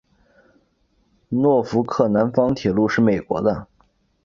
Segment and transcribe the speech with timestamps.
[1.29, 3.67] 诺福克南方铁路是美国的。